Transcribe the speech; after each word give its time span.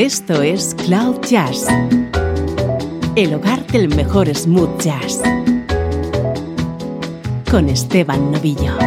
Esto 0.00 0.40
es 0.40 0.74
Cloud 0.86 1.20
Jazz, 1.28 1.66
el 3.16 3.34
hogar 3.34 3.66
del 3.66 3.94
mejor 3.94 4.34
smooth 4.34 4.80
jazz, 4.80 5.20
con 7.50 7.68
Esteban 7.68 8.32
Novillo. 8.32 8.78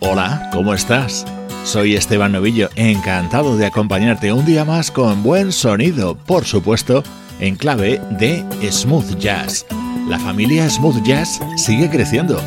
Hola, 0.00 0.48
¿cómo 0.50 0.72
estás? 0.72 1.26
Soy 1.64 1.94
Esteban 1.94 2.32
Novillo, 2.32 2.70
encantado 2.74 3.58
de 3.58 3.66
acompañarte 3.66 4.32
un 4.32 4.46
día 4.46 4.64
más 4.64 4.90
con 4.90 5.22
buen 5.22 5.52
sonido, 5.52 6.16
por 6.16 6.46
supuesto, 6.46 7.04
en 7.38 7.56
clave 7.56 8.00
de 8.18 8.46
smooth 8.72 9.18
jazz. 9.18 9.66
La 10.08 10.18
familia 10.18 10.68
smooth 10.68 11.02
jazz 11.02 11.40
sigue 11.56 11.88
creciendo. 11.88 12.38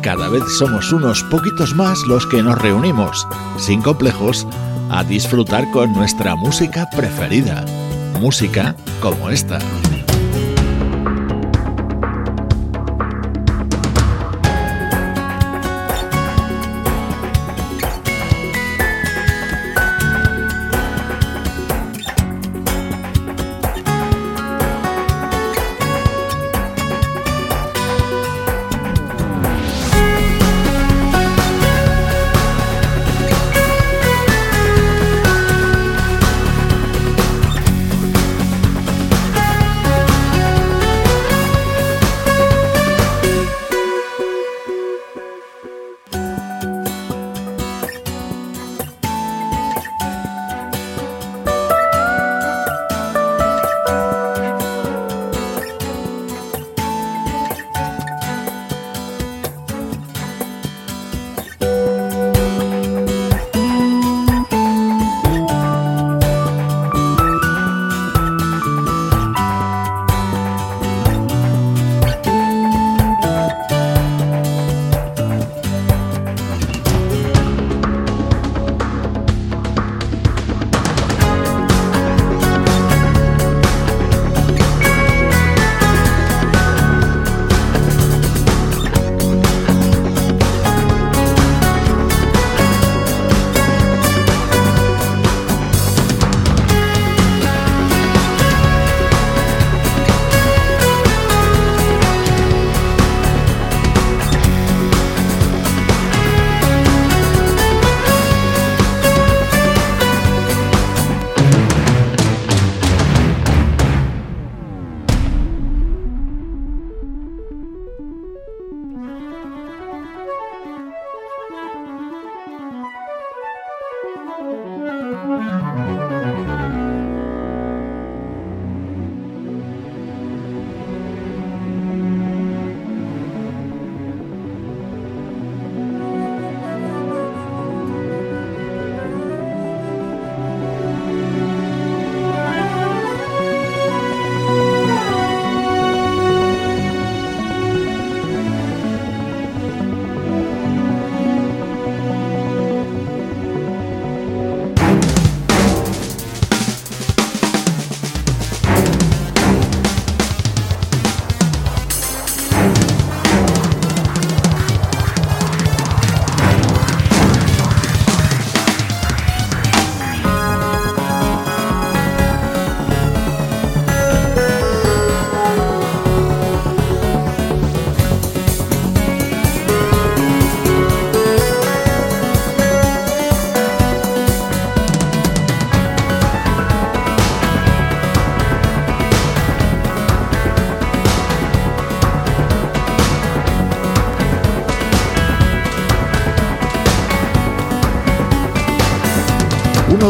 Cada 0.00 0.28
vez 0.28 0.44
somos 0.58 0.92
unos 0.92 1.24
poquitos 1.24 1.74
más 1.74 1.98
los 2.06 2.24
que 2.24 2.42
nos 2.42 2.56
reunimos, 2.56 3.26
sin 3.58 3.82
complejos, 3.82 4.46
a 4.90 5.02
disfrutar 5.02 5.68
con 5.72 5.92
nuestra 5.92 6.36
música 6.36 6.88
preferida. 6.90 7.64
Música 8.20 8.76
como 9.00 9.28
esta. 9.28 9.58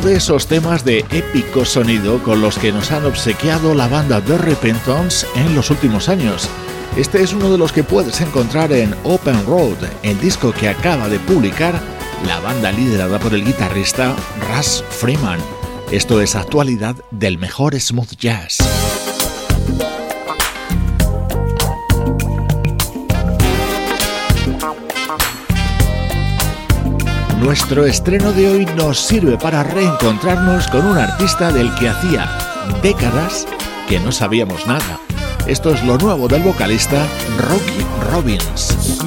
De 0.01 0.17
esos 0.17 0.47
temas 0.47 0.85
de 0.85 1.01
épico 1.11 1.65
sonido 1.65 2.23
con 2.23 2.41
los 2.41 2.59
que 2.59 2.73
nos 2.73 2.91
han 2.93 3.05
obsequiado 3.05 3.75
la 3.75 3.89
banda 3.89 4.21
The 4.23 4.39
Repentance 4.39 5.27
en 5.35 5.55
los 5.55 5.71
últimos 5.71 6.09
años. 6.09 6.49
Este 6.97 7.23
es 7.23 7.33
uno 7.33 7.51
de 7.51 7.59
los 7.59 7.73
que 7.73 7.83
puedes 7.83 8.21
encontrar 8.21 8.73
en 8.73 8.95
Open 9.05 9.45
Road, 9.47 9.77
el 10.03 10.19
disco 10.21 10.53
que 10.53 10.69
acaba 10.69 11.09
de 11.09 11.19
publicar 11.19 11.81
la 12.27 12.41
banda 12.41 12.73
liderada 12.73 13.19
por 13.19 13.35
el 13.35 13.45
guitarrista 13.45 14.17
Russ 14.55 14.85
Freeman. 14.91 15.41
Esto 15.91 16.21
es 16.21 16.35
actualidad 16.35 16.97
del 17.11 17.39
mejor 17.39 17.79
smooth 17.79 18.17
jazz. 18.17 18.59
Nuestro 27.41 27.87
estreno 27.87 28.33
de 28.33 28.49
hoy 28.51 28.67
nos 28.77 29.01
sirve 29.01 29.39
para 29.39 29.63
reencontrarnos 29.63 30.69
con 30.69 30.87
un 30.87 30.99
artista 30.99 31.51
del 31.51 31.75
que 31.77 31.89
hacía 31.89 32.29
décadas 32.83 33.47
que 33.89 33.99
no 33.99 34.13
sabíamos 34.13 34.67
nada. 34.67 35.01
Esto 35.47 35.73
es 35.73 35.83
lo 35.85 35.97
nuevo 35.97 36.29
del 36.29 36.43
vocalista 36.43 37.07
Rocky 37.39 37.87
Robbins. 38.13 39.01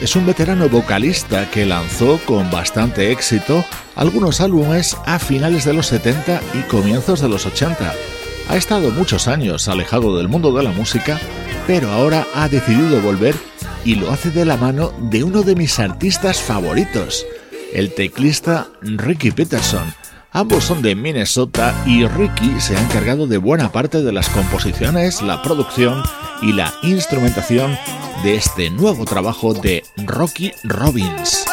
Es 0.00 0.14
un 0.14 0.26
veterano 0.26 0.68
vocalista 0.68 1.50
que 1.50 1.66
lanzó 1.66 2.20
con 2.24 2.50
bastante 2.52 3.10
éxito 3.10 3.64
algunos 3.96 4.40
álbumes 4.40 4.96
a 5.06 5.18
finales 5.18 5.64
de 5.64 5.72
los 5.72 5.86
70 5.86 6.40
y 6.54 6.62
comienzos 6.62 7.20
de 7.20 7.28
los 7.28 7.46
80. 7.46 7.92
Ha 8.48 8.56
estado 8.56 8.92
muchos 8.92 9.26
años 9.26 9.66
alejado 9.66 10.16
del 10.16 10.28
mundo 10.28 10.52
de 10.52 10.62
la 10.62 10.70
música, 10.70 11.18
pero 11.66 11.90
ahora 11.90 12.26
ha 12.34 12.48
decidido 12.48 13.00
volver 13.00 13.34
y 13.84 13.96
lo 13.96 14.12
hace 14.12 14.30
de 14.30 14.44
la 14.44 14.56
mano 14.56 14.92
de 15.00 15.24
uno 15.24 15.42
de 15.42 15.56
mis 15.56 15.80
artistas 15.80 16.40
favoritos, 16.40 17.26
el 17.72 17.92
teclista 17.92 18.68
Ricky 18.82 19.32
Peterson. 19.32 19.92
Ambos 20.30 20.64
son 20.64 20.80
de 20.80 20.94
Minnesota 20.94 21.74
y 21.86 22.06
Ricky 22.06 22.60
se 22.60 22.76
ha 22.76 22.80
encargado 22.80 23.26
de 23.26 23.38
buena 23.38 23.72
parte 23.72 24.02
de 24.02 24.12
las 24.12 24.28
composiciones, 24.28 25.22
la 25.22 25.42
producción 25.42 26.02
y 26.40 26.52
la 26.52 26.72
instrumentación 26.82 27.76
de 28.22 28.36
este 28.36 28.70
nuevo 28.70 29.04
trabajo 29.04 29.52
de 29.52 29.84
Rocky 29.96 30.52
Robbins. 30.62 31.44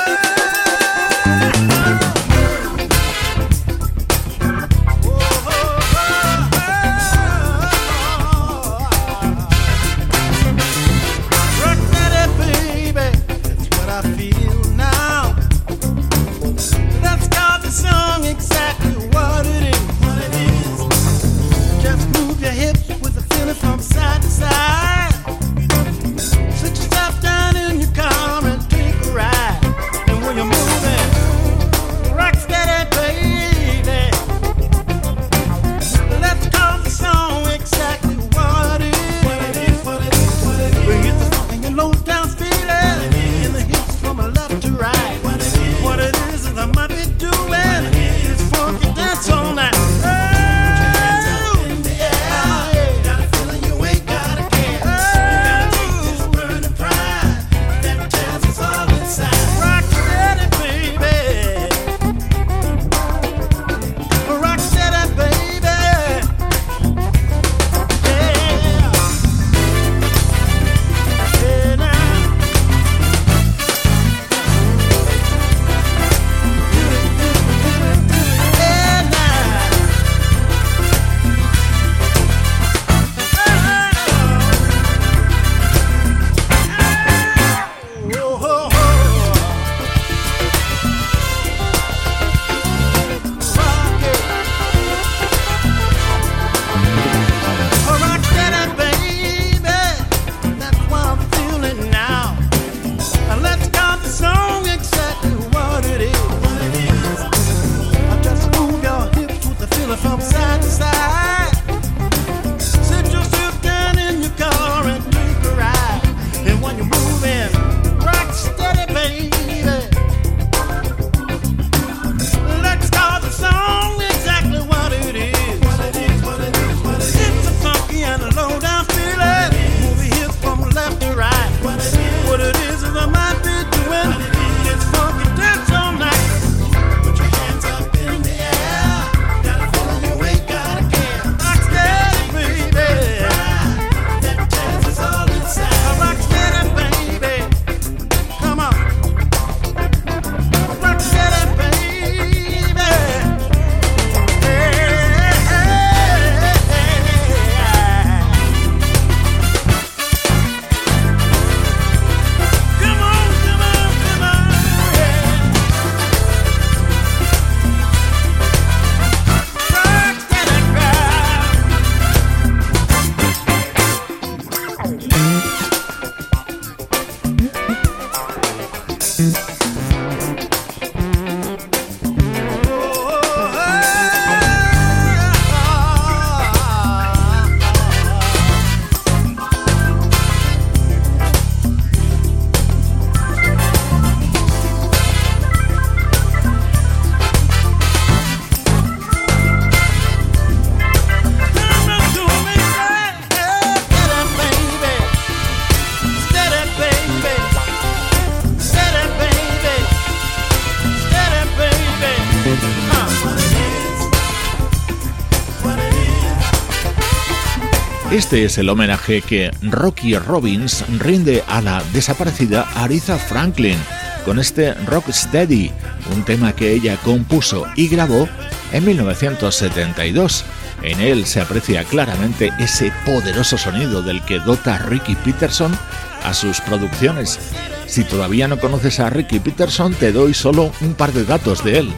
Este 218.30 218.46
es 218.46 218.60
el 218.60 218.70
homenaje 218.70 219.24
que 219.24 219.50
Rocky 219.64 220.16
Robbins 220.16 220.86
rinde 221.00 221.44
a 221.48 221.62
la 221.62 221.82
desaparecida 221.94 222.62
Aretha 222.76 223.18
Franklin 223.18 223.80
con 224.24 224.38
este 224.38 224.76
Rock 224.86 225.10
Steady, 225.10 225.72
un 226.14 226.24
tema 226.26 226.54
que 226.54 226.72
ella 226.72 226.96
compuso 226.98 227.66
y 227.76 227.88
grabó 227.88 228.30
en 228.72 228.86
1972. 228.86 230.46
En 230.84 231.00
él 231.02 231.26
se 231.26 231.42
aprecia 231.42 231.84
claramente 231.86 232.52
ese 232.60 232.94
poderoso 233.04 233.58
sonido 233.58 234.04
del 234.04 234.24
que 234.24 234.38
dota 234.38 234.78
Ricky 234.78 235.16
Peterson 235.16 235.76
a 236.24 236.36
sus 236.36 236.62
producciones. 236.62 237.40
Si 237.88 238.04
todavía 238.04 238.48
no 238.48 238.60
conoces 238.60 239.00
a 239.00 239.10
Ricky 239.10 239.40
Peterson, 239.40 239.96
te 239.96 240.12
doy 240.12 240.36
solo 240.36 240.72
un 240.82 240.94
par 240.94 241.14
de 241.14 241.26
datos 241.26 241.64
de 241.64 241.80
él. 241.80 241.94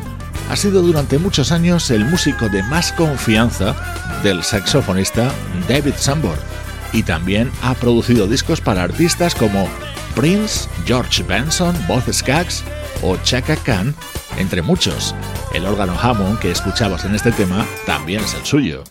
Ha 0.51 0.57
sido 0.57 0.81
durante 0.81 1.17
muchos 1.17 1.53
años 1.53 1.89
el 1.91 2.03
músico 2.03 2.49
de 2.49 2.61
más 2.61 2.91
confianza 2.91 3.73
del 4.21 4.43
saxofonista 4.43 5.31
David 5.69 5.93
Sambor 5.95 6.37
y 6.91 7.03
también 7.03 7.49
ha 7.61 7.73
producido 7.73 8.27
discos 8.27 8.59
para 8.59 8.83
artistas 8.83 9.33
como 9.33 9.69
Prince, 10.13 10.67
George 10.85 11.23
Benson, 11.23 11.73
Bob 11.87 12.03
Skaggs 12.11 12.65
o 13.01 13.15
Chaka 13.23 13.55
Khan, 13.55 13.95
entre 14.39 14.61
muchos. 14.61 15.15
El 15.53 15.65
órgano 15.65 15.97
Hammond 15.97 16.39
que 16.39 16.51
escuchabas 16.51 17.05
en 17.05 17.15
este 17.15 17.31
tema 17.31 17.65
también 17.85 18.21
es 18.21 18.33
el 18.33 18.45
suyo. 18.45 18.83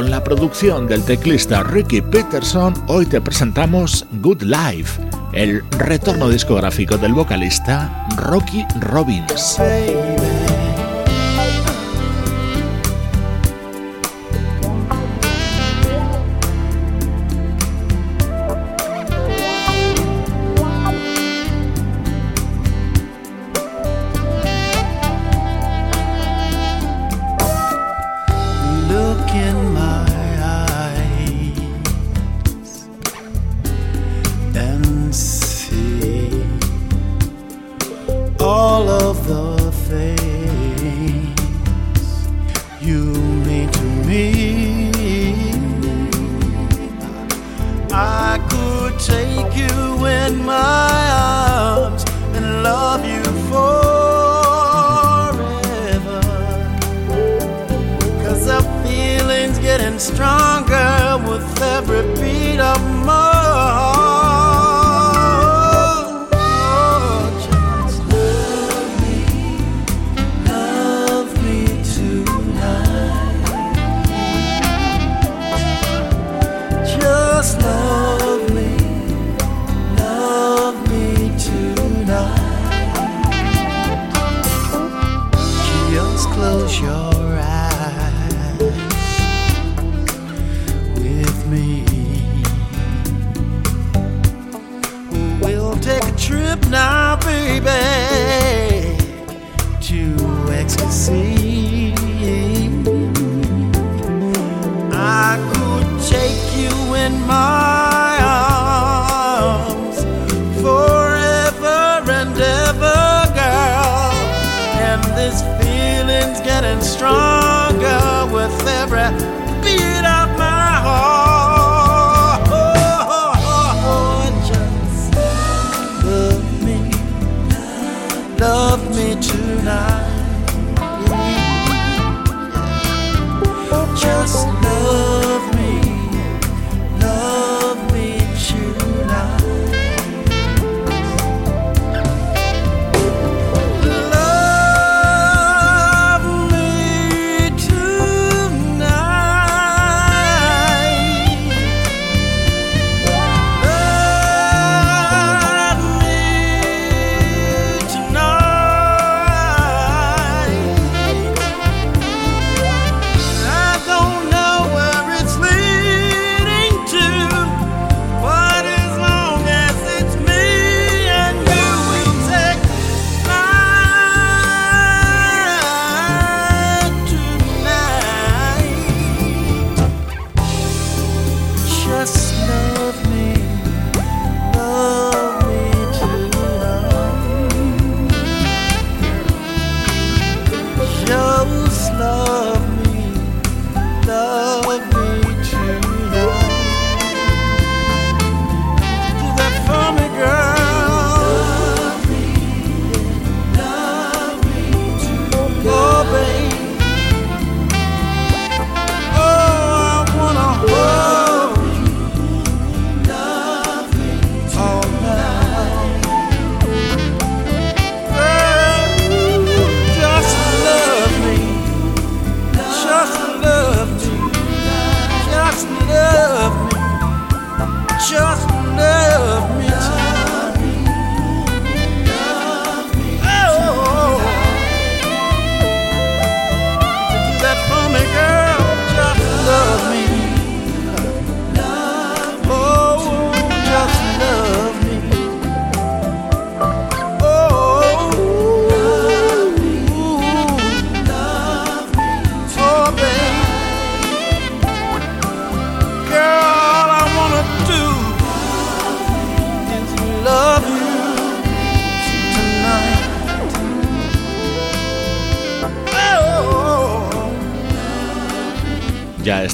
Con 0.00 0.10
la 0.10 0.24
producción 0.24 0.86
del 0.86 1.04
teclista 1.04 1.62
Ricky 1.62 2.00
Peterson, 2.00 2.72
hoy 2.86 3.04
te 3.04 3.20
presentamos 3.20 4.06
Good 4.22 4.44
Life, 4.44 4.98
el 5.34 5.62
retorno 5.72 6.30
discográfico 6.30 6.96
del 6.96 7.12
vocalista 7.12 8.08
Rocky 8.16 8.64
Robbins. 8.80 9.58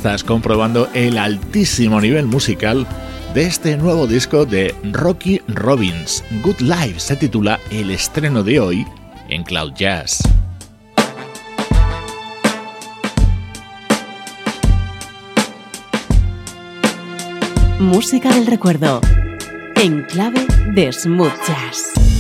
Estás 0.07 0.23
comprobando 0.23 0.89
el 0.95 1.19
altísimo 1.19 2.01
nivel 2.01 2.27
musical 2.27 2.87
de 3.35 3.43
este 3.43 3.77
nuevo 3.77 4.07
disco 4.07 4.47
de 4.47 4.73
Rocky 4.93 5.43
Robbins. 5.49 6.23
Good 6.45 6.61
Life 6.61 7.01
se 7.01 7.17
titula 7.17 7.59
el 7.73 7.91
estreno 7.91 8.45
de 8.45 8.61
hoy 8.61 8.87
en 9.29 9.43
Cloud 9.43 9.73
Jazz. 9.75 10.23
Música 17.81 18.33
del 18.33 18.47
recuerdo 18.47 19.01
en 19.75 20.05
clave 20.05 20.47
de 20.73 20.93
smooth 20.93 21.35
jazz. 21.49 22.16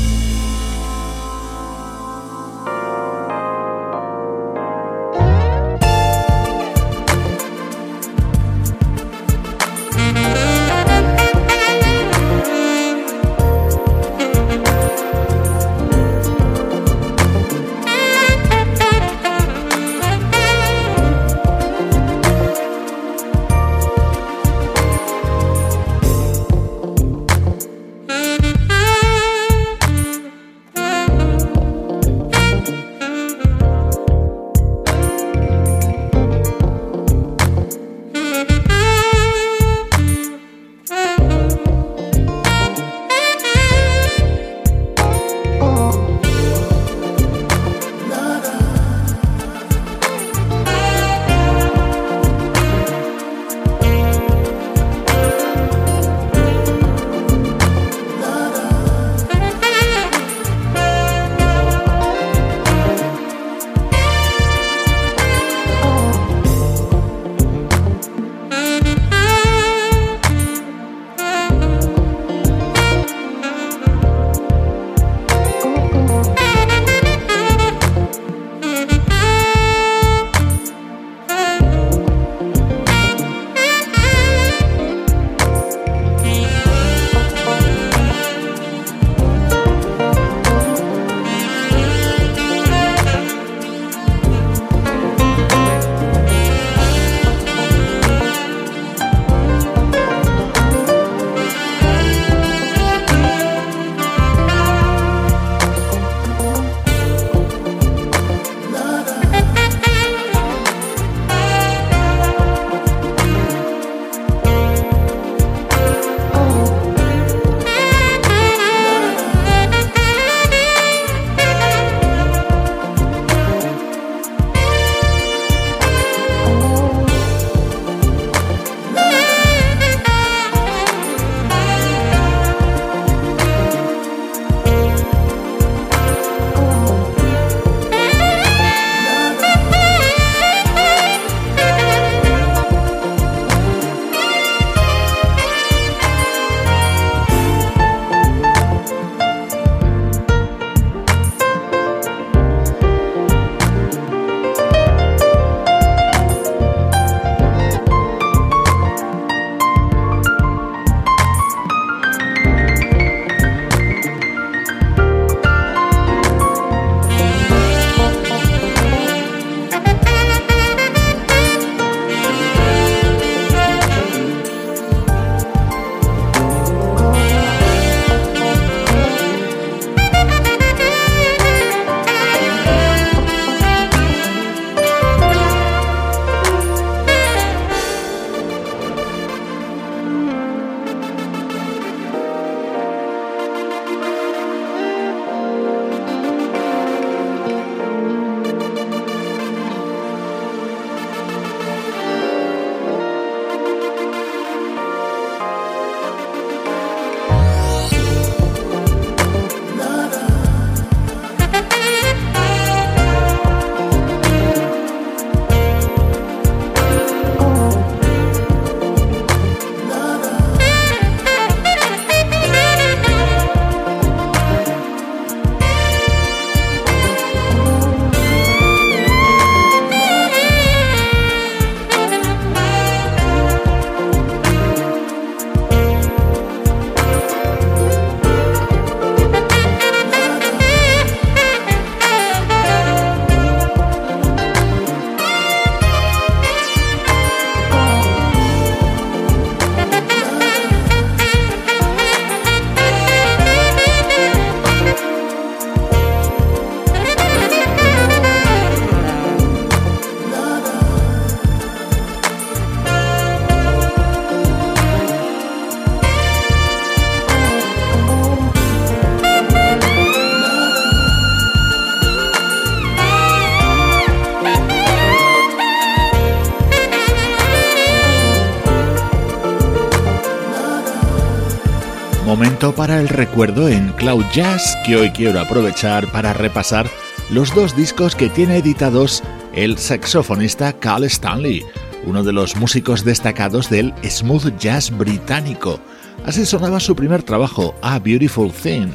Para 282.56 283.00
el 283.00 283.08
recuerdo 283.08 283.68
en 283.68 283.92
Cloud 283.92 284.24
Jazz 284.32 284.76
que 284.86 284.96
hoy 284.96 285.10
quiero 285.10 285.38
aprovechar 285.38 286.10
para 286.10 286.32
repasar 286.32 286.88
los 287.30 287.54
dos 287.54 287.76
discos 287.76 288.16
que 288.16 288.30
tiene 288.30 288.56
editados 288.56 289.22
el 289.52 289.76
saxofonista 289.76 290.72
Carl 290.72 291.04
Stanley, 291.04 291.62
uno 292.06 292.24
de 292.24 292.32
los 292.32 292.56
músicos 292.56 293.04
destacados 293.04 293.68
del 293.68 293.92
smooth 294.02 294.56
jazz 294.58 294.90
británico. 294.90 295.80
Así 296.24 296.46
sonaba 296.46 296.80
su 296.80 296.96
primer 296.96 297.22
trabajo, 297.22 297.74
A 297.82 297.98
Beautiful 297.98 298.50
Thing, 298.50 298.88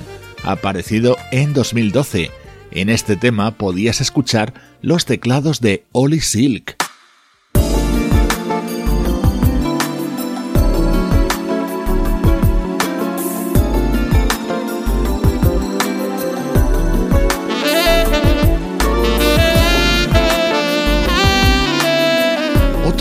aparecido 0.43 1.15
en 1.31 1.53
2012. 1.53 2.31
En 2.71 2.89
este 2.89 3.15
tema 3.15 3.51
podías 3.51 4.01
escuchar 4.01 4.53
los 4.81 5.05
teclados 5.05 5.61
de 5.61 5.85
Ollie 5.91 6.21
Silk. 6.21 6.70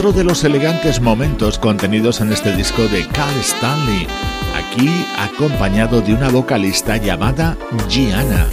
Otro 0.01 0.13
de 0.15 0.25
los 0.25 0.45
elegantes 0.45 0.99
momentos 0.99 1.59
contenidos 1.59 2.23
en 2.23 2.33
este 2.33 2.57
disco 2.57 2.81
de 2.85 3.07
Carl 3.09 3.39
Stanley, 3.41 4.07
aquí 4.55 4.89
acompañado 5.19 6.01
de 6.01 6.15
una 6.15 6.31
vocalista 6.31 6.97
llamada 6.97 7.55
Gianna. 7.87 8.47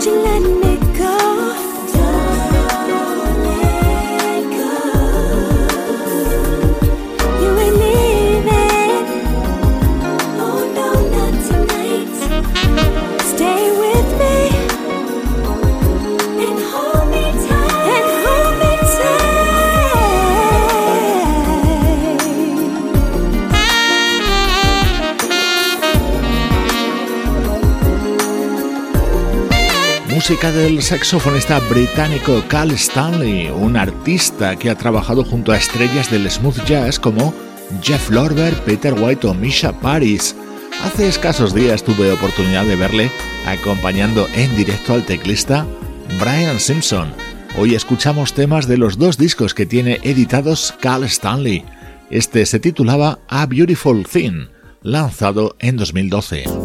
Chỉ 0.00 0.10
lên 0.10 0.60
mình 0.60 0.69
del 30.30 30.80
saxofonista 30.80 31.58
británico 31.58 32.44
Cal 32.46 32.70
Stanley, 32.70 33.48
un 33.48 33.76
artista 33.76 34.54
que 34.54 34.70
ha 34.70 34.76
trabajado 34.76 35.24
junto 35.24 35.50
a 35.50 35.56
estrellas 35.56 36.08
del 36.08 36.30
smooth 36.30 36.64
jazz 36.66 37.00
como 37.00 37.34
Jeff 37.82 38.10
Lorber, 38.10 38.54
Peter 38.64 38.94
White 38.94 39.26
o 39.26 39.34
Misha 39.34 39.72
Paris. 39.72 40.36
Hace 40.84 41.08
escasos 41.08 41.52
días 41.52 41.82
tuve 41.82 42.12
oportunidad 42.12 42.64
de 42.64 42.76
verle 42.76 43.10
acompañando 43.44 44.28
en 44.32 44.54
directo 44.56 44.94
al 44.94 45.04
teclista 45.04 45.66
Brian 46.20 46.60
Simpson. 46.60 47.12
Hoy 47.58 47.74
escuchamos 47.74 48.32
temas 48.32 48.68
de 48.68 48.78
los 48.78 48.98
dos 48.98 49.18
discos 49.18 49.52
que 49.52 49.66
tiene 49.66 49.98
editados 50.04 50.72
Cal 50.80 51.02
Stanley. 51.02 51.64
Este 52.08 52.46
se 52.46 52.60
titulaba 52.60 53.18
A 53.26 53.46
Beautiful 53.46 54.06
Thing, 54.06 54.46
lanzado 54.82 55.56
en 55.58 55.76
2012. 55.76 56.59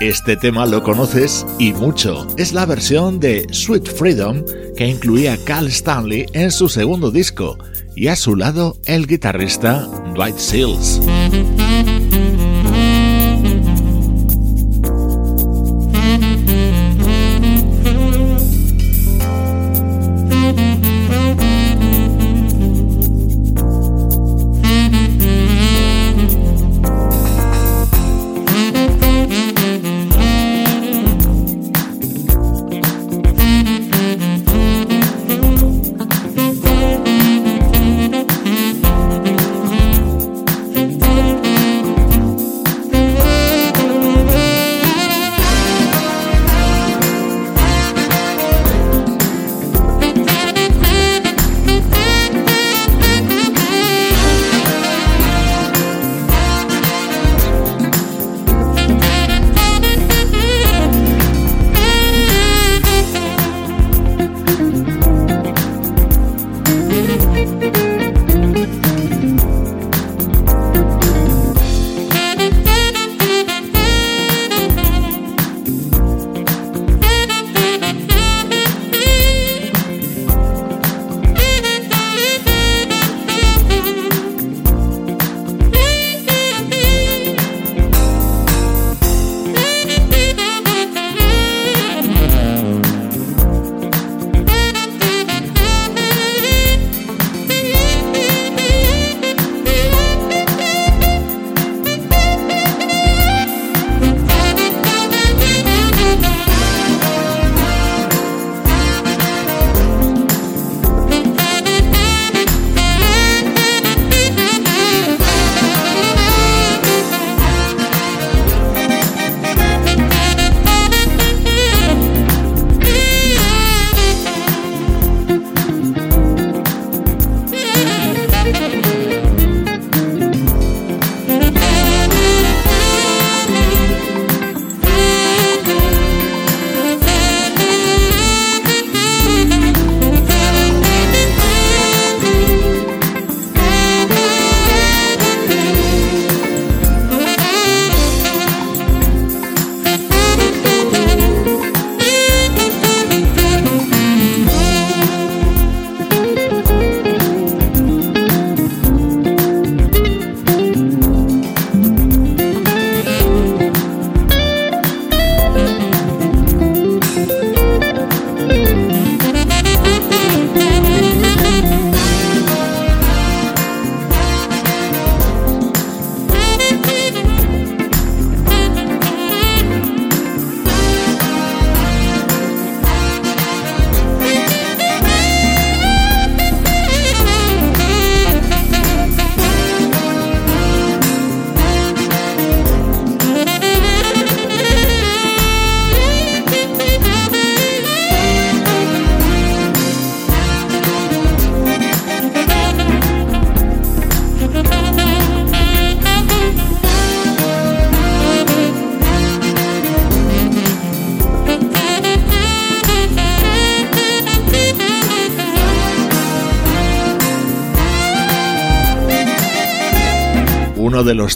Este 0.00 0.36
tema 0.36 0.66
lo 0.66 0.82
conoces 0.82 1.46
y 1.58 1.72
mucho. 1.72 2.26
Es 2.36 2.52
la 2.52 2.66
versión 2.66 3.18
de 3.18 3.46
Sweet 3.50 3.88
Freedom 3.88 4.44
que 4.76 4.86
incluía 4.86 5.38
Cal 5.46 5.68
Stanley 5.68 6.26
en 6.34 6.50
su 6.50 6.68
segundo 6.68 7.10
disco 7.10 7.56
y 7.94 8.08
a 8.08 8.16
su 8.16 8.36
lado 8.36 8.76
el 8.84 9.06
guitarrista 9.06 9.88
Dwight 10.14 10.36
Seals. 10.36 11.00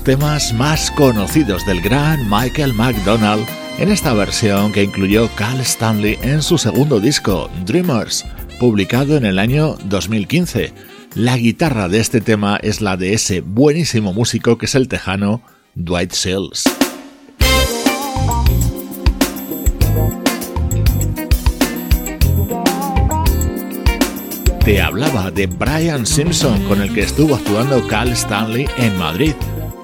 Temas 0.02 0.52
más 0.52 0.90
conocidos 0.90 1.66
del 1.66 1.80
gran 1.80 2.28
Michael 2.28 2.74
McDonald 2.74 3.46
en 3.78 3.90
esta 3.90 4.12
versión 4.14 4.72
que 4.72 4.84
incluyó 4.84 5.28
Cal 5.34 5.60
Stanley 5.60 6.18
en 6.22 6.42
su 6.42 6.58
segundo 6.58 7.00
disco, 7.00 7.50
Dreamers, 7.66 8.24
publicado 8.58 9.16
en 9.16 9.24
el 9.24 9.38
año 9.38 9.76
2015. 9.84 10.72
La 11.14 11.36
guitarra 11.36 11.88
de 11.88 12.00
este 12.00 12.20
tema 12.20 12.58
es 12.62 12.80
la 12.80 12.96
de 12.96 13.14
ese 13.14 13.40
buenísimo 13.40 14.12
músico 14.12 14.58
que 14.58 14.66
es 14.66 14.74
el 14.74 14.88
tejano 14.88 15.42
Dwight 15.74 16.12
Sills. 16.12 16.64
Te 24.64 24.80
hablaba 24.80 25.30
de 25.30 25.46
Brian 25.46 26.06
Simpson 26.06 26.62
con 26.64 26.80
el 26.80 26.92
que 26.94 27.00
estuvo 27.00 27.34
actuando 27.34 27.86
Cal 27.88 28.10
Stanley 28.10 28.68
en 28.76 28.96
Madrid 28.98 29.34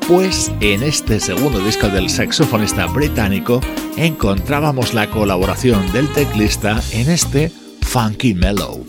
pues 0.08 0.52
en 0.60 0.82
este 0.82 1.18
segundo 1.18 1.58
disco 1.58 1.88
del 1.88 2.08
saxofonista 2.08 2.86
británico 2.86 3.60
encontrábamos 3.96 4.94
la 4.94 5.10
colaboración 5.10 5.92
del 5.92 6.08
teclista 6.12 6.80
en 6.92 7.10
este 7.10 7.50
Funky 7.82 8.34
Mellow. 8.34 8.84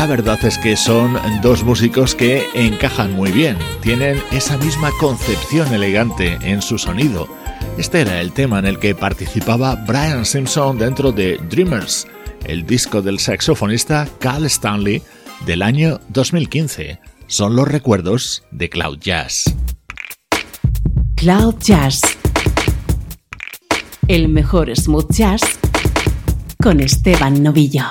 La 0.00 0.06
verdad 0.06 0.42
es 0.46 0.56
que 0.56 0.76
son 0.76 1.18
dos 1.42 1.62
músicos 1.62 2.14
que 2.14 2.46
encajan 2.54 3.12
muy 3.12 3.32
bien, 3.32 3.58
tienen 3.82 4.18
esa 4.32 4.56
misma 4.56 4.90
concepción 4.98 5.74
elegante 5.74 6.38
en 6.40 6.62
su 6.62 6.78
sonido. 6.78 7.28
Este 7.76 8.00
era 8.00 8.18
el 8.22 8.32
tema 8.32 8.60
en 8.60 8.64
el 8.64 8.78
que 8.78 8.94
participaba 8.94 9.74
Brian 9.74 10.24
Simpson 10.24 10.78
dentro 10.78 11.12
de 11.12 11.36
Dreamers, 11.50 12.06
el 12.46 12.64
disco 12.64 13.02
del 13.02 13.18
saxofonista 13.18 14.08
Carl 14.20 14.46
Stanley 14.46 15.02
del 15.44 15.60
año 15.60 16.00
2015. 16.08 16.98
Son 17.26 17.54
los 17.54 17.68
recuerdos 17.68 18.42
de 18.52 18.70
Cloud 18.70 19.00
Jazz. 19.00 19.54
Cloud 21.14 21.56
Jazz. 21.60 22.00
El 24.08 24.30
mejor 24.30 24.74
smooth 24.74 25.12
jazz 25.12 25.42
con 26.58 26.80
Esteban 26.80 27.42
Novillo. 27.42 27.84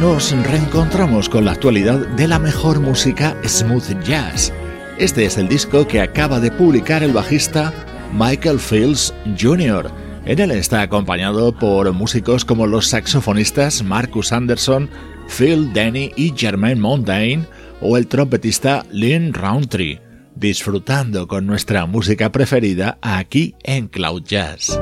Nos 0.00 0.30
reencontramos 0.30 1.28
con 1.28 1.44
la 1.44 1.52
actualidad 1.52 2.06
de 2.08 2.28
la 2.28 2.38
mejor 2.38 2.78
música 2.78 3.36
smooth 3.44 4.00
jazz. 4.04 4.52
Este 4.96 5.24
es 5.24 5.38
el 5.38 5.48
disco 5.48 5.86
que 5.88 6.00
acaba 6.00 6.38
de 6.38 6.52
publicar 6.52 7.02
el 7.02 7.12
bajista 7.12 7.72
Michael 8.12 8.60
Fields 8.60 9.12
Jr. 9.40 9.90
En 10.24 10.38
él 10.38 10.52
está 10.52 10.82
acompañado 10.82 11.52
por 11.52 11.92
músicos 11.92 12.44
como 12.44 12.66
los 12.66 12.86
saxofonistas 12.86 13.82
Marcus 13.82 14.32
Anderson, 14.32 14.88
Phil 15.36 15.72
Denny 15.72 16.12
y 16.16 16.32
Jermaine 16.36 16.80
Mondain 16.80 17.46
o 17.80 17.96
el 17.96 18.06
trompetista 18.06 18.84
Lynn 18.92 19.32
Roundtree, 19.32 20.00
disfrutando 20.36 21.26
con 21.26 21.46
nuestra 21.46 21.86
música 21.86 22.30
preferida 22.30 22.98
aquí 23.02 23.56
en 23.64 23.88
Cloud 23.88 24.22
Jazz. 24.22 24.78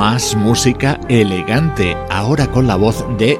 Más 0.00 0.34
música 0.34 0.98
elegante, 1.10 1.94
ahora 2.08 2.46
con 2.46 2.66
la 2.66 2.74
voz 2.74 3.04
de 3.18 3.38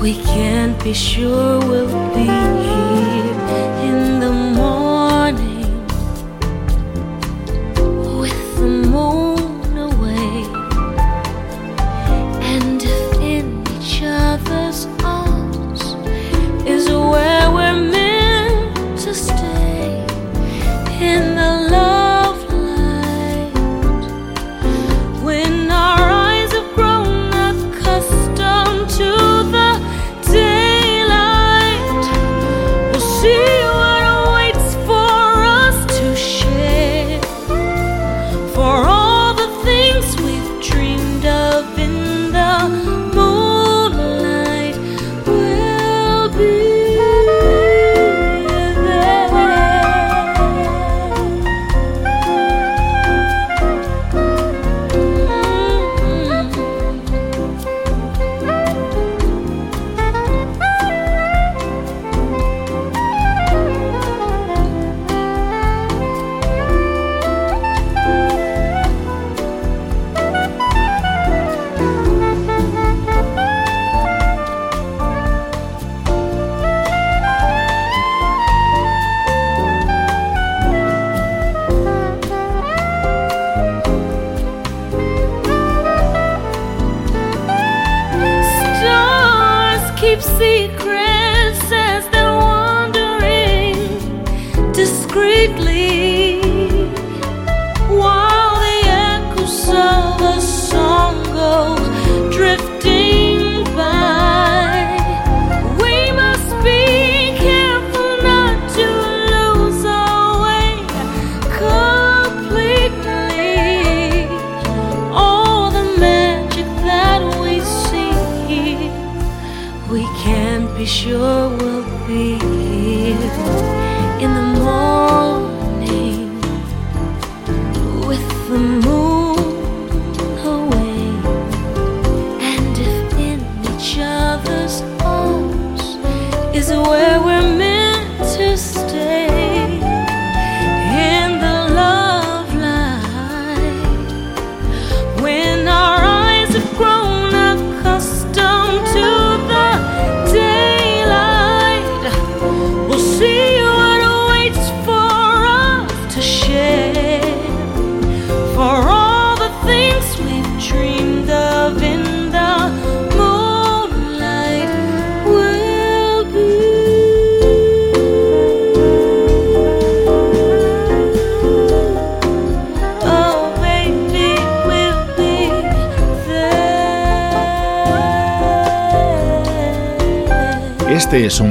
Shelley. 0.00 0.70
be 0.82 0.94
sure 0.94 1.60
we'll 1.60 2.14
be 2.14 2.24
here 2.24 3.29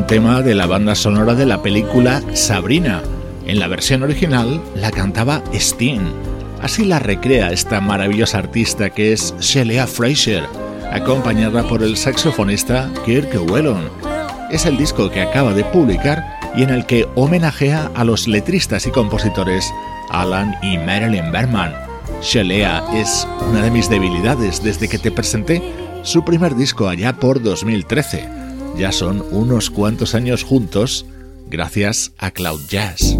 tema 0.09 0.41
de 0.41 0.55
la 0.55 0.65
banda 0.65 0.95
sonora 0.95 1.35
de 1.35 1.45
la 1.45 1.61
película 1.61 2.23
Sabrina. 2.33 3.03
En 3.45 3.59
la 3.59 3.67
versión 3.67 4.01
original 4.01 4.59
la 4.73 4.89
cantaba 4.89 5.43
Steen. 5.53 6.01
Así 6.63 6.83
la 6.83 6.97
recrea 6.97 7.51
esta 7.51 7.79
maravillosa 7.79 8.39
artista 8.39 8.89
que 8.89 9.13
es 9.13 9.35
Shelia 9.39 9.85
Fraser, 9.85 10.45
acompañada 10.91 11.61
por 11.61 11.83
el 11.83 11.95
saxofonista 11.95 12.91
Kirk 13.05 13.39
Whelan. 13.51 13.87
Es 14.49 14.65
el 14.65 14.77
disco 14.77 15.11
que 15.11 15.21
acaba 15.21 15.53
de 15.53 15.63
publicar 15.65 16.25
y 16.55 16.63
en 16.63 16.71
el 16.71 16.87
que 16.87 17.07
homenajea 17.13 17.91
a 17.93 18.03
los 18.03 18.27
letristas 18.27 18.87
y 18.87 18.89
compositores 18.89 19.71
Alan 20.09 20.55
y 20.63 20.79
Marilyn 20.79 21.31
Berman. 21.31 21.71
Shelia 22.23 22.83
es 22.95 23.27
una 23.47 23.61
de 23.61 23.69
mis 23.69 23.87
debilidades 23.91 24.63
desde 24.63 24.87
que 24.87 24.97
te 24.97 25.11
presenté 25.11 25.61
su 26.01 26.25
primer 26.25 26.55
disco 26.55 26.87
allá 26.87 27.13
por 27.13 27.43
2013. 27.43 28.38
Ya 28.79 28.93
son 28.93 29.25
unos 29.31 29.69
cuantos 29.69 30.15
años 30.15 30.45
juntos 30.45 31.05
gracias 31.49 32.13
a 32.17 32.31
Cloud 32.31 32.61
Jazz. 32.69 33.17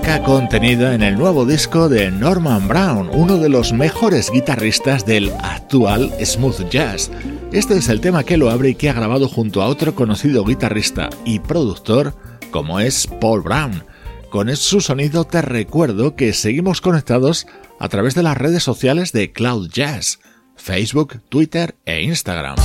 Contenida 0.00 0.94
en 0.94 1.02
el 1.02 1.18
nuevo 1.18 1.44
disco 1.44 1.90
de 1.90 2.10
Norman 2.10 2.66
Brown, 2.66 3.10
uno 3.12 3.36
de 3.36 3.50
los 3.50 3.74
mejores 3.74 4.30
guitarristas 4.30 5.04
del 5.04 5.30
actual 5.42 6.10
smooth 6.24 6.66
jazz. 6.70 7.10
Este 7.52 7.76
es 7.76 7.90
el 7.90 8.00
tema 8.00 8.24
que 8.24 8.38
lo 8.38 8.48
abre 8.48 8.70
y 8.70 8.74
que 8.74 8.88
ha 8.88 8.94
grabado 8.94 9.28
junto 9.28 9.60
a 9.60 9.66
otro 9.66 9.94
conocido 9.94 10.44
guitarrista 10.44 11.10
y 11.26 11.40
productor 11.40 12.14
como 12.50 12.80
es 12.80 13.06
Paul 13.20 13.42
Brown. 13.42 13.84
Con 14.30 14.54
su 14.56 14.80
sonido 14.80 15.24
te 15.24 15.42
recuerdo 15.42 16.16
que 16.16 16.32
seguimos 16.32 16.80
conectados 16.80 17.46
a 17.78 17.88
través 17.90 18.14
de 18.14 18.22
las 18.22 18.38
redes 18.38 18.62
sociales 18.62 19.12
de 19.12 19.30
Cloud 19.32 19.68
Jazz, 19.68 20.20
Facebook, 20.56 21.20
Twitter 21.28 21.76
e 21.84 22.00
Instagram. 22.02 22.56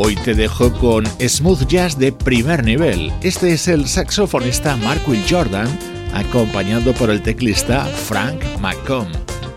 Hoy 0.00 0.14
te 0.14 0.32
dejo 0.32 0.72
con 0.74 1.04
smooth 1.18 1.66
jazz 1.66 1.98
de 1.98 2.12
primer 2.12 2.62
nivel. 2.62 3.12
Este 3.20 3.52
es 3.52 3.66
el 3.66 3.88
saxofonista 3.88 4.76
Mark 4.76 5.00
Will 5.08 5.24
Jordan, 5.28 5.66
acompañado 6.14 6.92
por 6.92 7.10
el 7.10 7.20
teclista 7.20 7.84
Frank 7.84 8.40
McComb. 8.60 9.08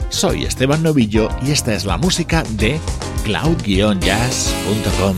Soy 0.09 0.45
Esteban 0.45 0.81
Novillo 0.81 1.29
y 1.45 1.51
esta 1.51 1.75
es 1.75 1.85
la 1.85 1.97
música 1.97 2.41
de 2.53 2.79
cloud-jazz.com. 3.23 5.17